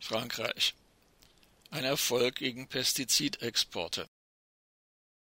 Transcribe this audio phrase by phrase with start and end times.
[0.00, 0.74] Frankreich.
[1.70, 4.08] Ein Erfolg gegen Pestizidexporte.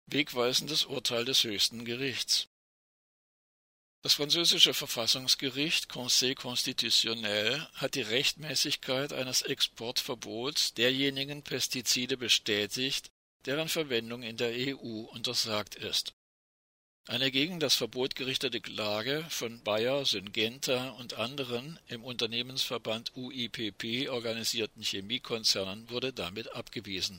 [0.07, 2.49] Wegweisendes Urteil des höchsten Gerichts.
[4.03, 13.11] Das französische Verfassungsgericht Conseil constitutionnel hat die Rechtmäßigkeit eines Exportverbots derjenigen Pestizide bestätigt,
[13.45, 16.15] deren Verwendung in der EU untersagt ist.
[17.09, 24.83] Eine gegen das Verbot gerichtete Klage von Bayer, Syngenta und anderen im Unternehmensverband UIPP organisierten
[24.83, 27.19] Chemiekonzernen wurde damit abgewiesen.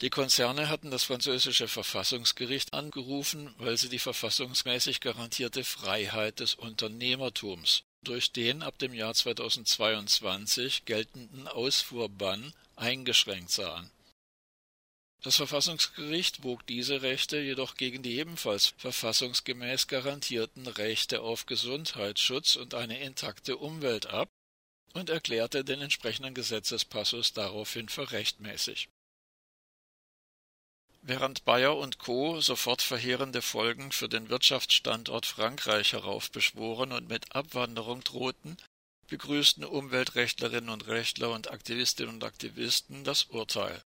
[0.00, 7.82] Die Konzerne hatten das französische Verfassungsgericht angerufen, weil sie die verfassungsmäßig garantierte Freiheit des Unternehmertums
[8.02, 13.90] durch den ab dem Jahr 2022 geltenden Ausfuhrbann eingeschränkt sahen
[15.26, 22.74] das Verfassungsgericht wog diese Rechte jedoch gegen die ebenfalls verfassungsgemäß garantierten Rechte auf Gesundheitsschutz und
[22.74, 24.28] eine intakte Umwelt ab
[24.94, 28.88] und erklärte den entsprechenden Gesetzespassus daraufhin für rechtmäßig.
[31.02, 32.40] Während Bayer und Co.
[32.40, 38.58] sofort verheerende Folgen für den Wirtschaftsstandort Frankreich heraufbeschworen und mit Abwanderung drohten,
[39.08, 43.82] begrüßten Umweltrechtlerinnen und Rechtler und Aktivistinnen und Aktivisten das Urteil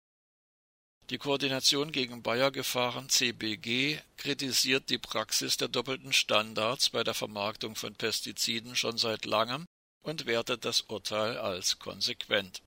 [1.10, 7.96] die Koordination gegen Bayer-Gefahren (CBG) kritisiert die Praxis der doppelten Standards bei der Vermarktung von
[7.96, 9.66] Pestiziden schon seit langem
[10.02, 12.62] und wertet das Urteil als konsequent.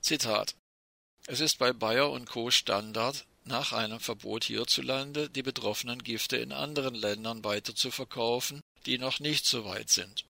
[0.00, 0.56] Zitat
[1.28, 2.50] Es ist bei Bayer und Co.
[2.50, 9.46] Standard, nach einem Verbot hierzulande die betroffenen Gifte in anderen Ländern weiterzuverkaufen, die noch nicht
[9.46, 10.24] so weit sind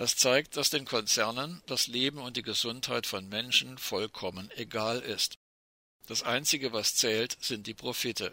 [0.00, 5.36] das zeigt, dass den Konzernen das Leben und die Gesundheit von Menschen vollkommen egal ist.
[6.06, 8.32] Das Einzige, was zählt, sind die Profite.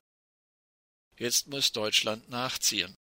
[1.18, 2.96] Jetzt muss Deutschland nachziehen.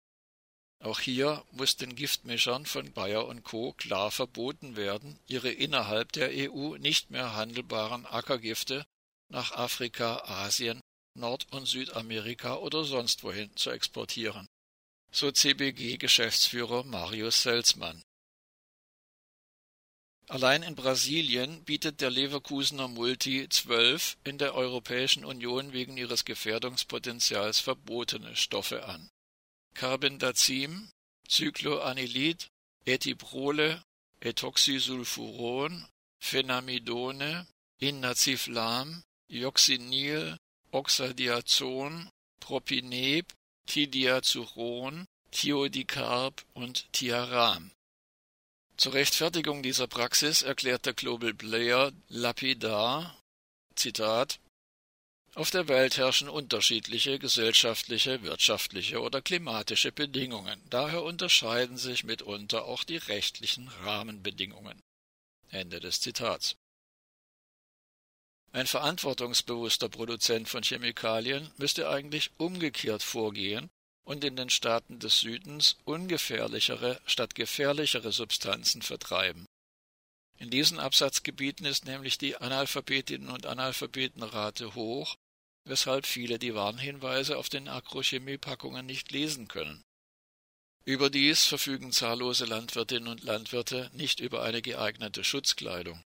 [0.80, 3.72] Auch hier muss den Giftmischern von Bayer und Co.
[3.74, 8.84] klar verboten werden, ihre innerhalb der EU nicht mehr handelbaren Ackergifte
[9.28, 10.80] nach Afrika, Asien,
[11.14, 14.48] Nord- und Südamerika oder sonst wohin zu exportieren.
[15.12, 18.02] So CBG-Geschäftsführer Marius Selzmann.
[20.28, 27.60] Allein in Brasilien bietet der Leverkusener Multi 12 in der Europäischen Union wegen ihres Gefährdungspotenzials
[27.60, 29.08] verbotene Stoffe an.
[29.74, 30.90] Carbendazim,
[31.28, 32.48] Cycloanilid,
[32.84, 33.80] Ethiprole,
[34.20, 35.86] Ethoxysulfuron,
[36.18, 37.46] Phenamidone,
[37.78, 40.36] Innaciflam, Ioxinil,
[40.72, 42.10] Oxadiazon,
[42.40, 43.32] Propineb,
[43.66, 47.70] Tidiazuron, Thiodicarb und Thiaram
[48.76, 53.16] zur Rechtfertigung dieser Praxis erklärt der Global Player lapidar:
[53.74, 54.38] Zitat
[55.34, 62.84] Auf der Welt herrschen unterschiedliche gesellschaftliche, wirtschaftliche oder klimatische Bedingungen, daher unterscheiden sich mitunter auch
[62.84, 64.82] die rechtlichen Rahmenbedingungen.
[65.50, 66.56] Ende des Zitats.
[68.52, 73.70] Ein verantwortungsbewusster Produzent von Chemikalien müsste eigentlich umgekehrt vorgehen
[74.06, 79.46] und in den Staaten des Südens ungefährlichere statt gefährlichere Substanzen vertreiben.
[80.38, 85.16] In diesen Absatzgebieten ist nämlich die Analphabetinnen- und Analphabetenrate hoch,
[85.64, 89.82] weshalb viele die Warnhinweise auf den Agrochemiepackungen nicht lesen können.
[90.84, 96.00] Überdies verfügen zahllose Landwirtinnen und Landwirte nicht über eine geeignete Schutzkleidung.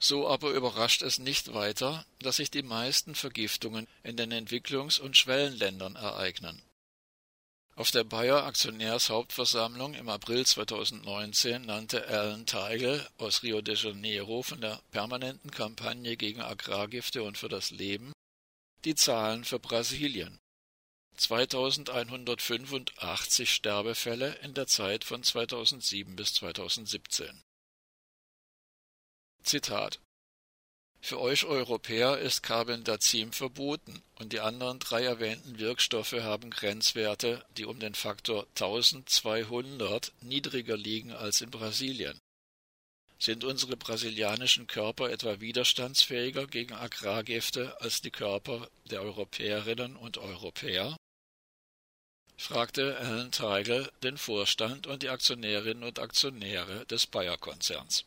[0.00, 5.16] So aber überrascht es nicht weiter, dass sich die meisten Vergiftungen in den Entwicklungs- und
[5.16, 6.60] Schwellenländern ereignen
[7.74, 14.60] auf der Bayer Aktionärshauptversammlung im April 2019 nannte Alan Teigel aus Rio de Janeiro von
[14.60, 18.12] der permanenten Kampagne gegen Agrargifte und für das Leben
[18.84, 20.38] die Zahlen für Brasilien.
[21.16, 27.42] 2185 Sterbefälle in der Zeit von 2007 bis 2017.
[29.42, 30.00] Zitat
[31.04, 37.64] für euch Europäer ist Carbendazim verboten, und die anderen drei erwähnten Wirkstoffe haben Grenzwerte, die
[37.64, 42.16] um den Faktor 1200 niedriger liegen als in Brasilien.
[43.18, 50.96] Sind unsere brasilianischen Körper etwa widerstandsfähiger gegen Agrargifte als die Körper der Europäerinnen und Europäer?
[52.36, 58.04] fragte Alan Teigel den Vorstand und die Aktionärinnen und Aktionäre des Bayer-Konzerns.